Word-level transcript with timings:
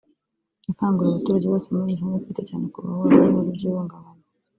yakanguriye 0.67 1.11
abaturage 1.13 1.45
bose 1.53 1.67
muri 1.69 1.91
rusange 1.93 2.17
kwita 2.23 2.41
cyane 2.49 2.65
kubahura 2.73 3.13
n’ibibazo 3.17 3.49
by’ihungabana 3.57 4.23